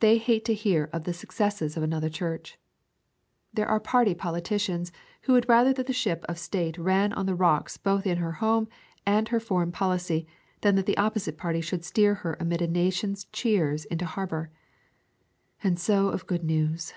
They 0.00 0.18
hate 0.18 0.44
to 0.46 0.54
hear 0.54 0.90
of 0.92 1.04
the 1.04 1.12
successes 1.14 1.76
of 1.76 1.84
another 1.84 2.08
church. 2.08 2.58
There 3.54 3.68
are 3.68 3.78
party 3.78 4.12
politicians 4.12 4.90
who 5.22 5.34
would 5.34 5.48
rather 5.48 5.72
that 5.74 5.86
the 5.86 5.92
ship 5.92 6.24
of 6.28 6.34
the 6.34 6.40
state 6.40 6.76
ran 6.76 7.12
on 7.12 7.26
the 7.26 7.34
rocks 7.36 7.76
both 7.76 8.08
in 8.08 8.16
her 8.18 8.32
home 8.42 8.66
and 9.06 9.28
her 9.28 9.38
foreign 9.38 9.70
policy 9.70 10.26
than 10.62 10.74
that 10.74 10.86
the 10.86 10.96
opposite 10.98 11.38
party 11.38 11.60
should 11.60 11.84
steer 11.84 12.14
her 12.14 12.36
amid 12.40 12.60
a 12.60 12.66
nation's 12.66 13.26
cheers 13.26 13.84
into 13.84 14.04
harbour. 14.04 14.50
And 15.62 15.78
so 15.78 16.08
of 16.08 16.26
good 16.26 16.42
news. 16.42 16.92